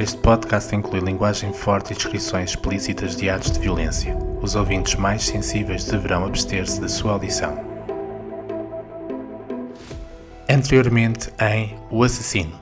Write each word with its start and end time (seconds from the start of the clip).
Este 0.00 0.16
podcast 0.16 0.74
inclui 0.74 1.00
linguagem 1.00 1.52
forte 1.52 1.92
e 1.92 1.94
descrições 1.94 2.52
explícitas 2.52 3.14
de 3.14 3.28
atos 3.28 3.50
de 3.50 3.60
violência. 3.60 4.16
Os 4.40 4.54
ouvintes 4.54 4.94
mais 4.94 5.22
sensíveis 5.24 5.84
deverão 5.84 6.24
abster-se 6.24 6.80
da 6.80 6.88
sua 6.88 7.12
audição. 7.12 7.54
Anteriormente 10.48 11.30
em 11.38 11.76
O 11.90 12.02
Assassino. 12.02 12.58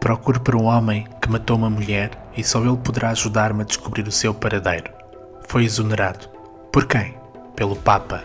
Procuro 0.00 0.40
por 0.40 0.56
um 0.56 0.64
homem 0.64 1.06
que 1.20 1.28
matou 1.28 1.58
uma 1.58 1.68
mulher 1.68 2.12
e 2.34 2.42
só 2.42 2.64
ele 2.64 2.78
poderá 2.78 3.10
ajudar-me 3.10 3.60
a 3.60 3.66
descobrir 3.66 4.08
o 4.08 4.12
seu 4.12 4.32
paradeiro. 4.32 4.90
Foi 5.46 5.66
exonerado. 5.66 6.26
Por 6.72 6.86
quem? 6.86 7.14
Pelo 7.54 7.76
Papa. 7.76 8.24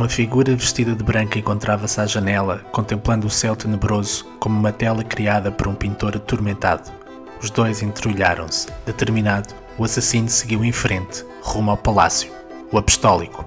Uma 0.00 0.08
figura 0.08 0.56
vestida 0.56 0.94
de 0.94 1.04
branco 1.04 1.36
encontrava-se 1.36 2.00
à 2.00 2.06
janela, 2.06 2.64
contemplando 2.72 3.26
o 3.26 3.30
céu 3.30 3.54
tenebroso 3.54 4.24
como 4.40 4.58
uma 4.58 4.72
tela 4.72 5.04
criada 5.04 5.52
por 5.52 5.68
um 5.68 5.74
pintor 5.74 6.16
atormentado. 6.16 6.90
Os 7.38 7.50
dois 7.50 7.82
entreolharam-se. 7.82 8.66
Determinado, 8.86 9.52
o 9.76 9.84
assassino 9.84 10.30
seguiu 10.30 10.64
em 10.64 10.72
frente, 10.72 11.22
rumo 11.42 11.70
ao 11.70 11.76
palácio, 11.76 12.32
o 12.72 12.78
apostólico. 12.78 13.44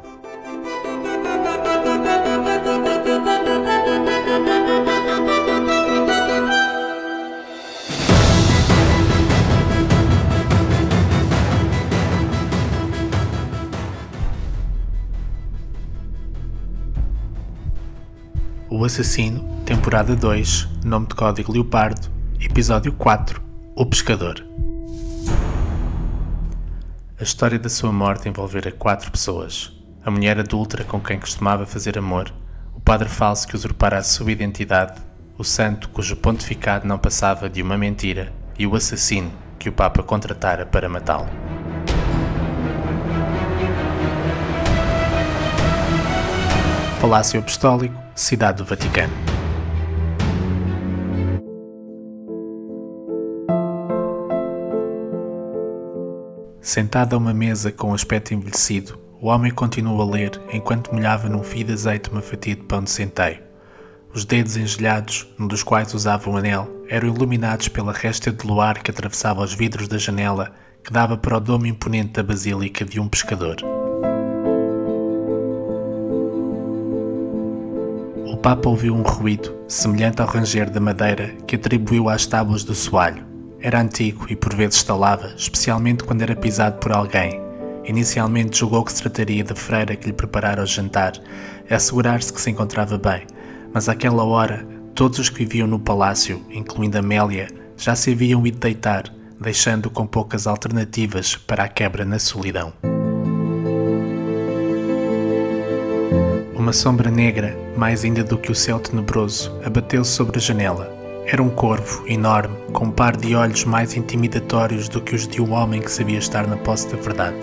O 18.76 18.84
Assassino, 18.84 19.48
temporada 19.64 20.16
2, 20.16 20.68
nome 20.84 21.06
de 21.06 21.14
código 21.14 21.54
Leopardo, 21.54 22.10
episódio 22.42 22.92
4, 22.92 23.40
O 23.76 23.86
Pescador. 23.86 24.44
A 27.20 27.22
história 27.22 27.60
da 27.60 27.70
sua 27.70 27.92
morte 27.92 28.28
envolvera 28.28 28.72
quatro 28.72 29.12
pessoas: 29.12 29.72
a 30.04 30.10
mulher 30.10 30.40
adúltera 30.40 30.84
com 30.84 31.00
quem 31.00 31.20
costumava 31.20 31.68
fazer 31.68 32.00
amor, 32.00 32.34
o 32.74 32.82
padre 32.82 33.10
falso 33.10 33.48
que 33.48 33.56
usurpara 33.56 34.00
a 34.00 34.04
sua 34.04 34.32
identidade, 34.32 35.00
o 35.38 35.44
santo 35.44 35.90
cujo 35.90 36.16
pontificado 36.16 36.88
não 36.88 36.98
passava 36.98 37.48
de 37.48 37.62
uma 37.62 37.78
mentira 37.78 38.34
e 38.58 38.66
o 38.66 38.76
assassino 38.76 39.32
que 39.60 39.70
o 39.70 39.72
Papa 39.72 40.02
contratara 40.02 40.66
para 40.66 40.90
matá-lo. 40.90 41.30
Palácio 47.04 47.38
Apostólico, 47.38 48.02
Cidade 48.16 48.60
do 48.60 48.64
Vaticano. 48.64 49.12
Sentado 56.62 57.14
a 57.14 57.18
uma 57.18 57.34
mesa 57.34 57.74
com 57.74 57.94
aspecto 57.94 58.34
envelhecido, 58.34 58.98
o 59.20 59.28
homem 59.28 59.52
continuou 59.52 60.02
a 60.02 60.06
ler 60.06 60.42
enquanto 60.54 60.94
molhava 60.94 61.28
num 61.28 61.44
fio 61.44 61.66
de 61.66 61.74
azeite 61.74 62.10
uma 62.10 62.22
fatia 62.22 62.56
de 62.56 62.64
pão 62.64 62.82
de 62.82 62.90
centeio. 62.90 63.44
Os 64.14 64.24
dedos 64.24 64.56
engelhados, 64.56 65.28
num 65.38 65.48
dos 65.48 65.62
quais 65.62 65.94
usava 65.94 66.30
um 66.30 66.38
anel, 66.38 66.86
eram 66.88 67.10
iluminados 67.10 67.68
pela 67.68 67.92
resta 67.92 68.32
de 68.32 68.48
luar 68.48 68.82
que 68.82 68.92
atravessava 68.92 69.44
os 69.44 69.54
vidros 69.54 69.90
da 69.90 69.98
janela 69.98 70.54
que 70.82 70.94
dava 70.94 71.18
para 71.18 71.36
o 71.36 71.42
domo 71.42 71.66
imponente 71.66 72.14
da 72.14 72.24
basílica 72.24 72.86
de 72.86 72.98
um 72.98 73.10
pescador. 73.10 73.58
Papa 78.44 78.68
ouviu 78.68 78.94
um 78.94 79.04
ruído, 79.04 79.56
semelhante 79.70 80.22
ao 80.22 80.28
ranger 80.28 80.70
da 80.70 80.82
madeira, 80.82 81.30
que 81.48 81.56
atribuiu 81.56 82.10
às 82.10 82.26
tábuas 82.26 82.66
do 82.66 82.76
soalho. 82.76 83.24
Era 83.62 83.80
antigo 83.80 84.26
e 84.30 84.36
por 84.36 84.54
vezes 84.54 84.76
estalava, 84.76 85.34
especialmente 85.38 86.04
quando 86.04 86.24
era 86.24 86.36
pisado 86.36 86.78
por 86.78 86.92
alguém. 86.92 87.42
Inicialmente 87.86 88.60
julgou 88.60 88.84
que 88.84 88.92
se 88.92 89.02
trataria 89.02 89.46
da 89.46 89.56
freira 89.56 89.96
que 89.96 90.08
lhe 90.08 90.12
preparara 90.12 90.62
o 90.62 90.66
jantar, 90.66 91.14
a 91.70 91.76
assegurar-se 91.76 92.34
que 92.34 92.42
se 92.42 92.52
encontrava 92.52 92.98
bem, 92.98 93.26
mas 93.74 93.88
àquela 93.88 94.26
hora 94.26 94.68
todos 94.94 95.20
os 95.20 95.30
que 95.30 95.46
viviam 95.46 95.66
no 95.66 95.80
palácio, 95.80 96.46
incluindo 96.52 96.98
Amélia, 96.98 97.48
já 97.78 97.96
se 97.96 98.12
haviam 98.12 98.46
ido 98.46 98.60
deitar, 98.60 99.06
deixando 99.40 99.90
com 99.90 100.06
poucas 100.06 100.48
alternativas 100.48 101.38
para 101.38 101.64
a 101.64 101.70
quebra 101.70 102.04
na 102.04 102.20
solidão. 102.20 102.74
Uma 106.64 106.72
sombra 106.72 107.12
negra, 107.12 107.58
mais 107.76 108.06
ainda 108.06 108.24
do 108.24 108.38
que 108.38 108.50
o 108.50 108.56
céu 108.56 108.80
tenebroso, 108.80 109.54
abateu-se 109.66 110.12
sobre 110.12 110.38
a 110.38 110.42
janela. 110.42 110.90
Era 111.26 111.44
um 111.44 111.50
corvo, 111.50 112.08
enorme, 112.08 112.56
com 112.72 112.86
um 112.86 112.90
par 112.90 113.18
de 113.18 113.36
olhos 113.36 113.66
mais 113.66 113.98
intimidatórios 113.98 114.88
do 114.88 115.02
que 115.02 115.14
os 115.14 115.28
de 115.28 115.42
um 115.42 115.52
homem 115.52 115.82
que 115.82 115.92
sabia 115.92 116.20
estar 116.20 116.48
na 116.48 116.56
posse 116.56 116.88
da 116.88 116.96
verdade. 116.96 117.36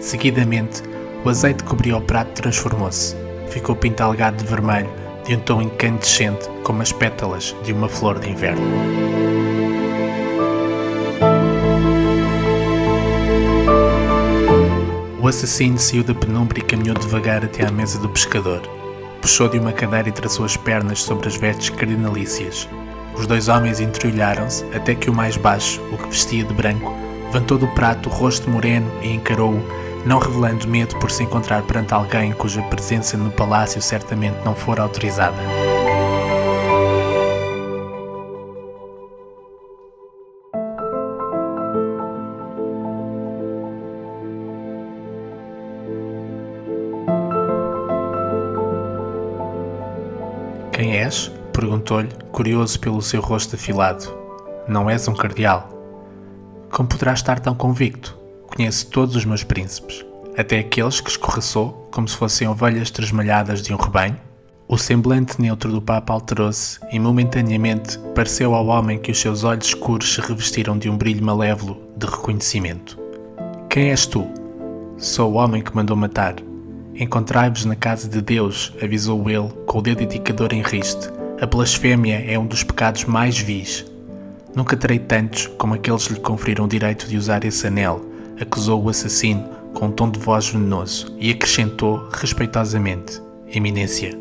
Seguidamente, 0.00 0.82
o 1.22 1.28
azeite 1.28 1.62
que 1.62 1.68
cobria 1.68 1.98
o 1.98 2.00
prato 2.00 2.32
transformou-se. 2.32 3.14
Ficou 3.50 3.76
pintalgado 3.76 4.42
de 4.42 4.48
vermelho, 4.48 4.88
de 5.26 5.36
um 5.36 5.40
tom 5.40 5.60
incandescente, 5.60 6.48
como 6.64 6.80
as 6.80 6.92
pétalas 6.92 7.54
de 7.64 7.74
uma 7.74 7.90
flor 7.90 8.18
de 8.20 8.30
inverno. 8.30 9.11
O 15.22 15.28
assassino 15.28 15.78
saiu 15.78 16.02
da 16.02 16.12
penumbra 16.12 16.58
e 16.58 16.62
caminhou 16.62 16.98
devagar 16.98 17.44
até 17.44 17.64
à 17.64 17.70
mesa 17.70 17.96
do 17.96 18.08
pescador. 18.08 18.60
Puxou 19.20 19.48
de 19.48 19.56
uma 19.56 19.72
cadeira 19.72 20.08
e 20.08 20.12
traçou 20.12 20.44
as 20.44 20.56
pernas 20.56 21.00
sobre 21.00 21.28
as 21.28 21.36
vestes 21.36 21.70
cardinalícias. 21.70 22.68
Os 23.14 23.24
dois 23.24 23.46
homens 23.46 23.78
entreolharam-se 23.78 24.64
até 24.74 24.96
que 24.96 25.08
o 25.08 25.14
mais 25.14 25.36
baixo, 25.36 25.80
o 25.92 25.96
que 25.96 26.08
vestia 26.08 26.42
de 26.42 26.52
branco, 26.52 26.92
levantou 27.26 27.56
do 27.56 27.68
prato 27.68 28.08
o 28.08 28.12
rosto 28.12 28.50
moreno 28.50 28.90
e 29.00 29.12
encarou-o, 29.12 29.64
não 30.04 30.18
revelando 30.18 30.66
medo 30.66 30.96
por 30.98 31.08
se 31.08 31.22
encontrar 31.22 31.62
perante 31.62 31.94
alguém 31.94 32.32
cuja 32.32 32.60
presença 32.62 33.16
no 33.16 33.30
palácio 33.30 33.80
certamente 33.80 34.44
não 34.44 34.56
fora 34.56 34.82
autorizada. 34.82 35.38
Quem 50.82 50.96
és? 50.96 51.30
perguntou-lhe, 51.52 52.08
curioso 52.32 52.80
pelo 52.80 53.00
seu 53.00 53.20
rosto 53.20 53.54
afilado. 53.54 54.04
Não 54.66 54.90
és 54.90 55.06
um 55.06 55.14
cardeal. 55.14 55.68
Como 56.72 56.88
poderás 56.88 57.20
estar 57.20 57.38
tão 57.38 57.54
convicto? 57.54 58.18
Conheço 58.48 58.88
todos 58.88 59.14
os 59.14 59.24
meus 59.24 59.44
príncipes, 59.44 60.04
até 60.36 60.58
aqueles 60.58 61.00
que 61.00 61.08
escorraçou 61.08 61.88
como 61.92 62.08
se 62.08 62.16
fossem 62.16 62.48
ovelhas 62.48 62.90
tresmalhadas 62.90 63.62
de 63.62 63.72
um 63.72 63.76
rebanho. 63.76 64.16
O 64.66 64.76
semblante 64.76 65.40
neutro 65.40 65.70
do 65.70 65.80
Papa 65.80 66.14
alterou-se 66.14 66.80
e 66.90 66.98
momentaneamente 66.98 67.96
pareceu 68.12 68.52
ao 68.52 68.66
homem 68.66 68.98
que 68.98 69.12
os 69.12 69.20
seus 69.20 69.44
olhos 69.44 69.66
escuros 69.68 70.12
se 70.12 70.20
revestiram 70.20 70.76
de 70.76 70.90
um 70.90 70.96
brilho 70.96 71.24
malévolo 71.24 71.80
de 71.96 72.06
reconhecimento. 72.06 72.98
Quem 73.70 73.90
és 73.90 74.04
tu? 74.04 74.28
Sou 74.98 75.34
o 75.34 75.36
homem 75.36 75.62
que 75.62 75.76
mandou 75.76 75.96
matar. 75.96 76.34
Encontrai-vos 76.94 77.64
na 77.64 77.74
casa 77.74 78.08
de 78.08 78.20
Deus, 78.20 78.72
avisou 78.82 79.28
ele, 79.30 79.48
com 79.66 79.78
o 79.78 79.82
dedo 79.82 80.02
indicador 80.02 80.52
em 80.52 80.62
riste. 80.62 81.08
A 81.40 81.46
blasfémia 81.46 82.22
é 82.26 82.38
um 82.38 82.46
dos 82.46 82.62
pecados 82.62 83.04
mais 83.04 83.38
vis. 83.38 83.84
Nunca 84.54 84.76
terei 84.76 84.98
tantos 84.98 85.46
como 85.58 85.74
aqueles 85.74 86.06
que 86.06 86.14
lhe 86.14 86.20
conferiram 86.20 86.66
o 86.66 86.68
direito 86.68 87.08
de 87.08 87.16
usar 87.16 87.44
esse 87.44 87.66
anel, 87.66 88.04
acusou 88.38 88.82
o 88.82 88.90
assassino 88.90 89.48
com 89.72 89.86
um 89.86 89.90
tom 89.90 90.10
de 90.10 90.18
voz 90.18 90.48
venenoso 90.48 91.16
e 91.18 91.30
acrescentou 91.30 92.08
respeitosamente: 92.12 93.22
Eminência. 93.48 94.18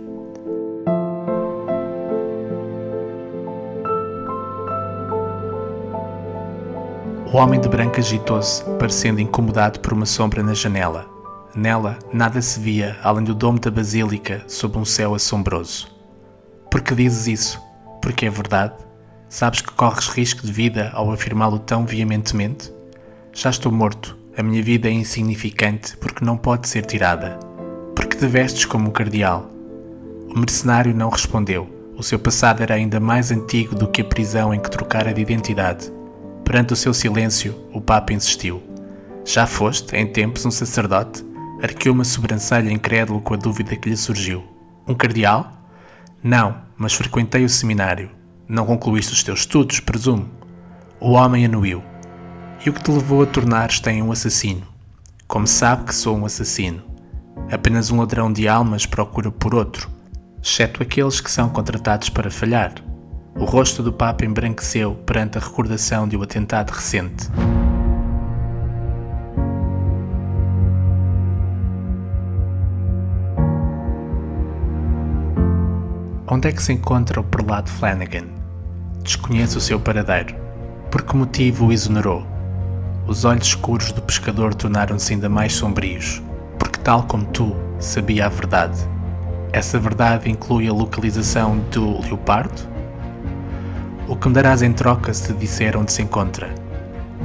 O 7.33 7.37
homem 7.37 7.59
de 7.59 7.67
branco 7.67 7.99
agitou-se, 7.99 8.63
parecendo 8.79 9.21
incomodado 9.21 9.79
por 9.79 9.93
uma 9.93 10.05
sombra 10.05 10.41
na 10.41 10.53
janela. 10.53 11.10
Nela 11.55 11.99
nada 12.13 12.41
se 12.41 12.59
via 12.59 12.97
além 13.03 13.25
do 13.25 13.35
domo 13.35 13.59
da 13.59 13.69
basílica 13.69 14.43
sob 14.47 14.77
um 14.77 14.85
céu 14.85 15.13
assombroso. 15.13 15.87
Por 16.69 16.81
que 16.81 16.95
dizes 16.95 17.27
isso? 17.27 17.61
Porque 18.01 18.25
é 18.25 18.29
verdade? 18.29 18.73
Sabes 19.27 19.61
que 19.61 19.71
corres 19.73 20.07
risco 20.07 20.45
de 20.45 20.51
vida 20.51 20.91
ao 20.93 21.11
afirmá-lo 21.11 21.59
tão 21.59 21.85
veementemente? 21.85 22.71
Já 23.33 23.49
estou 23.49 23.71
morto. 23.71 24.17
A 24.37 24.41
minha 24.41 24.63
vida 24.63 24.87
é 24.87 24.91
insignificante 24.91 25.97
porque 25.97 26.23
não 26.23 26.37
pode 26.37 26.69
ser 26.69 26.85
tirada. 26.85 27.37
Porque 27.95 28.15
te 28.15 28.27
vestes 28.27 28.63
como 28.63 28.87
um 28.87 28.91
cardeal? 28.91 29.49
O 30.33 30.39
mercenário 30.39 30.95
não 30.95 31.09
respondeu. 31.09 31.69
O 31.97 32.03
seu 32.03 32.17
passado 32.17 32.63
era 32.63 32.75
ainda 32.75 32.99
mais 32.99 33.29
antigo 33.29 33.75
do 33.75 33.89
que 33.89 34.01
a 34.01 34.05
prisão 34.05 34.53
em 34.53 34.59
que 34.59 34.71
trocara 34.71 35.13
de 35.13 35.21
identidade. 35.21 35.91
Perante 36.45 36.71
o 36.71 36.77
seu 36.77 36.93
silêncio, 36.93 37.53
o 37.73 37.81
Papa 37.81 38.13
insistiu. 38.13 38.63
Já 39.25 39.45
foste, 39.45 39.95
em 39.95 40.07
tempos, 40.07 40.45
um 40.45 40.51
sacerdote? 40.51 41.30
Arqueou 41.61 41.93
uma 41.93 42.03
sobrancelha 42.03 42.71
incrédulo 42.71 43.21
com 43.21 43.35
a 43.35 43.37
dúvida 43.37 43.75
que 43.75 43.87
lhe 43.87 43.95
surgiu. 43.95 44.43
Um 44.87 44.95
cardeal? 44.95 45.51
Não, 46.23 46.57
mas 46.75 46.93
frequentei 46.93 47.45
o 47.45 47.49
seminário. 47.49 48.09
Não 48.47 48.65
concluíste 48.65 49.13
os 49.13 49.23
teus 49.23 49.41
estudos, 49.41 49.79
presumo. 49.79 50.27
O 50.99 51.11
homem 51.11 51.45
anuiu. 51.45 51.83
E 52.65 52.69
o 52.69 52.73
que 52.73 52.81
te 52.81 52.89
levou 52.89 53.21
a 53.21 53.27
tornar-te 53.27 53.87
em 53.89 54.01
um 54.01 54.11
assassino? 54.11 54.63
Como 55.27 55.45
sabe 55.45 55.85
que 55.85 55.93
sou 55.93 56.17
um 56.17 56.25
assassino? 56.25 56.81
Apenas 57.51 57.91
um 57.91 57.99
ladrão 57.99 58.33
de 58.33 58.47
almas 58.47 58.85
procura 58.87 59.31
por 59.31 59.53
outro, 59.53 59.89
exceto 60.43 60.81
aqueles 60.81 61.21
que 61.21 61.29
são 61.29 61.49
contratados 61.49 62.09
para 62.09 62.31
falhar. 62.31 62.73
O 63.35 63.45
rosto 63.45 63.83
do 63.83 63.93
Papa 63.93 64.25
embranqueceu 64.25 64.95
perante 64.95 65.37
a 65.37 65.41
recordação 65.41 66.07
de 66.07 66.17
um 66.17 66.23
atentado 66.23 66.71
recente. 66.71 67.29
Onde 76.33 76.47
é 76.47 76.51
que 76.53 76.63
se 76.63 76.71
encontra 76.71 77.19
o 77.19 77.25
prelado 77.25 77.69
Flanagan? 77.69 78.23
Desconheço 79.03 79.57
o 79.57 79.61
seu 79.61 79.77
paradeiro. 79.77 80.33
Por 80.89 81.01
que 81.01 81.13
motivo 81.13 81.65
o 81.65 81.73
exonerou? 81.73 82.25
Os 83.05 83.25
olhos 83.25 83.47
escuros 83.47 83.91
do 83.91 84.01
pescador 84.01 84.53
tornaram-se 84.53 85.11
ainda 85.11 85.27
mais 85.27 85.51
sombrios, 85.51 86.23
porque, 86.57 86.79
tal 86.79 87.03
como 87.03 87.25
tu, 87.25 87.53
sabia 87.79 88.27
a 88.27 88.29
verdade. 88.29 88.79
Essa 89.51 89.77
verdade 89.77 90.31
inclui 90.31 90.69
a 90.69 90.73
localização 90.73 91.59
do 91.69 91.99
leopardo? 91.99 92.61
O 94.07 94.15
que 94.15 94.29
me 94.29 94.33
darás 94.33 94.61
em 94.61 94.71
troca 94.71 95.13
se 95.13 95.33
te 95.33 95.37
disser 95.37 95.75
onde 95.75 95.91
se 95.91 96.01
encontra? 96.01 96.55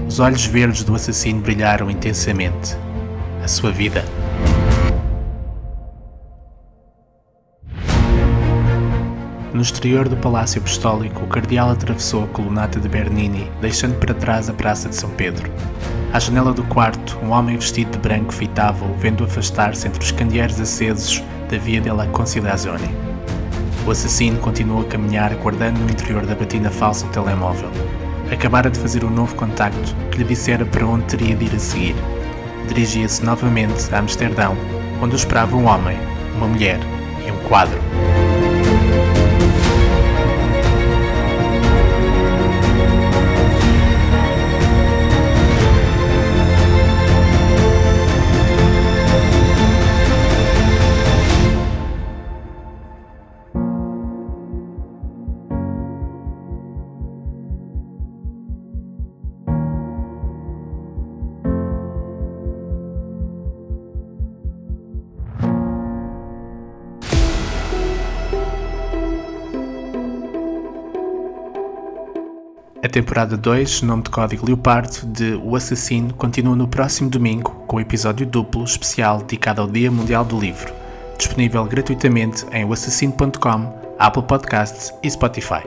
Os 0.04 0.18
olhos 0.18 0.44
verdes 0.46 0.82
do 0.82 0.96
assassino 0.96 1.40
brilharam 1.40 1.88
intensamente. 1.88 2.76
A 3.40 3.46
sua 3.46 3.70
vida. 3.70 4.04
No 9.56 9.62
exterior 9.62 10.06
do 10.06 10.18
Palácio 10.18 10.60
Apostólico, 10.60 11.24
o 11.24 11.26
cardeal 11.26 11.70
atravessou 11.70 12.24
a 12.24 12.26
colunata 12.26 12.78
de 12.78 12.90
Bernini, 12.90 13.50
deixando 13.58 13.98
para 13.98 14.12
trás 14.12 14.50
a 14.50 14.52
Praça 14.52 14.86
de 14.86 14.94
São 14.94 15.08
Pedro. 15.08 15.50
À 16.12 16.18
janela 16.20 16.52
do 16.52 16.62
quarto, 16.64 17.18
um 17.22 17.30
homem 17.30 17.56
vestido 17.56 17.92
de 17.92 17.98
branco 17.98 18.34
fitava-o, 18.34 18.92
vendo 18.98 19.24
afastar-se 19.24 19.88
entre 19.88 20.04
os 20.04 20.12
candeeiros 20.12 20.60
acesos 20.60 21.24
da 21.50 21.56
Via 21.56 21.80
della 21.80 22.06
Conciliazione. 22.08 22.94
O 23.86 23.90
assassino 23.90 24.38
continuou 24.40 24.82
a 24.82 24.88
caminhar, 24.90 25.34
guardando 25.36 25.78
no 25.78 25.88
interior 25.88 26.26
da 26.26 26.34
batina 26.34 26.70
falsa 26.70 27.06
o 27.06 27.08
telemóvel. 27.08 27.70
Acabara 28.30 28.68
de 28.68 28.78
fazer 28.78 29.04
um 29.06 29.10
novo 29.10 29.34
contacto 29.36 29.96
que 30.10 30.18
lhe 30.18 30.24
dissera 30.24 30.66
para 30.66 30.86
onde 30.86 31.04
teria 31.04 31.34
de 31.34 31.46
ir 31.46 31.56
a 31.56 31.58
seguir. 31.58 31.96
Dirigia-se 32.68 33.24
novamente 33.24 33.88
a 33.94 34.00
Amsterdão, 34.00 34.54
onde 35.00 35.14
o 35.14 35.16
esperava 35.16 35.56
um 35.56 35.64
homem, 35.64 35.96
uma 36.36 36.46
mulher 36.46 36.78
e 37.26 37.30
um 37.30 37.48
quadro. 37.48 37.80
A 72.86 72.88
temporada 72.88 73.36
2, 73.36 73.82
nome 73.82 74.04
de 74.04 74.10
código 74.10 74.46
Leopardo, 74.46 75.04
de 75.06 75.34
O 75.42 75.56
Assassino, 75.56 76.14
continua 76.14 76.54
no 76.54 76.68
próximo 76.68 77.10
domingo 77.10 77.50
com 77.66 77.74
o 77.74 77.78
um 77.80 77.82
episódio 77.82 78.24
duplo 78.24 78.62
especial 78.62 79.18
dedicado 79.18 79.60
ao 79.60 79.66
Dia 79.66 79.90
Mundial 79.90 80.24
do 80.24 80.38
Livro, 80.38 80.72
disponível 81.18 81.64
gratuitamente 81.64 82.46
em 82.52 82.64
oassassino.com, 82.64 83.74
Apple 83.98 84.22
Podcasts 84.22 84.94
e 85.02 85.10
Spotify. 85.10 85.64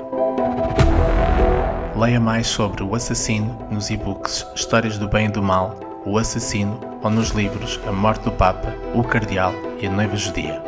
Leia 1.93 2.21
mais 2.21 2.47
sobre 2.47 2.83
O 2.83 2.95
Assassino 2.95 3.67
nos 3.69 3.89
e-books 3.89 4.47
Histórias 4.55 4.97
do 4.97 5.09
Bem 5.09 5.25
e 5.25 5.29
do 5.29 5.43
Mal, 5.43 5.77
O 6.05 6.17
Assassino 6.17 6.79
ou 7.03 7.11
nos 7.11 7.31
livros 7.31 7.81
A 7.85 7.91
Morte 7.91 8.23
do 8.23 8.31
Papa, 8.31 8.73
O 8.95 9.03
Cardeal 9.03 9.53
e 9.81 9.87
a 9.87 9.91
Noiva 9.91 10.15
Judia. 10.15 10.63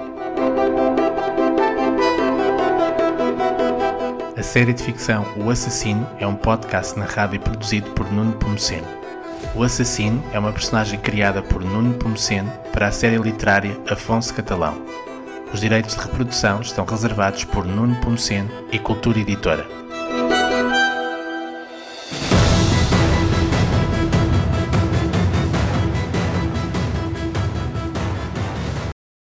A 4.42 4.44
série 4.44 4.74
de 4.74 4.82
ficção 4.82 5.24
O 5.38 5.52
Assassino 5.52 6.10
é 6.18 6.26
um 6.26 6.34
podcast 6.34 6.98
narrado 6.98 7.36
e 7.36 7.40
produzido 7.40 7.92
por 7.92 8.12
Nuno 8.12 8.34
Pomoceno. 8.34 8.88
O 9.54 9.62
Assassino 9.62 10.20
é 10.34 10.40
uma 10.40 10.52
personagem 10.52 11.00
criada 11.00 11.44
por 11.44 11.64
Nuno 11.64 11.94
Pomoceno 11.94 12.52
para 12.74 12.88
a 12.88 12.92
série 12.92 13.18
literária 13.18 13.80
Afonso 13.88 14.34
Catalão. 14.34 14.82
Os 15.54 15.60
direitos 15.60 15.96
de 15.96 16.02
reprodução 16.02 16.60
estão 16.60 16.86
reservados 16.86 17.44
por 17.44 17.68
Nuno 17.68 18.02
Pomoceno 18.02 18.50
e 18.72 18.80
Cultura 18.80 19.20
Editora. 19.20 19.81